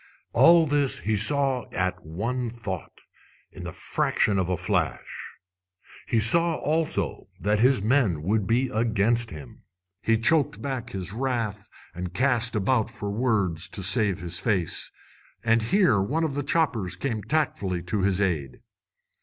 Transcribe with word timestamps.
All 0.33 0.65
this 0.65 1.01
he 1.01 1.15
saw 1.15 1.69
at 1.71 2.03
one 2.03 2.49
thought, 2.49 3.01
in 3.51 3.65
the 3.65 3.71
fraction 3.71 4.39
of 4.39 4.49
a 4.49 4.57
flash. 4.57 5.37
He 6.07 6.19
saw 6.19 6.55
also 6.55 7.27
that 7.39 7.59
his 7.59 7.83
men 7.83 8.23
would 8.23 8.47
be 8.47 8.67
against 8.73 9.29
him. 9.29 9.61
He 10.01 10.17
choked 10.17 10.59
back 10.59 10.89
his 10.89 11.13
wrath 11.13 11.69
and 11.93 12.15
cast 12.15 12.55
about 12.55 12.89
for 12.89 13.11
words 13.11 13.69
to 13.69 13.83
save 13.83 14.21
his 14.21 14.39
face. 14.39 14.91
And 15.43 15.61
here 15.61 16.01
one 16.01 16.23
of 16.23 16.33
his 16.33 16.45
choppers 16.45 16.95
came 16.95 17.21
tactfully 17.21 17.83
to 17.83 18.01
his 18.01 18.19
aid. 18.19 18.61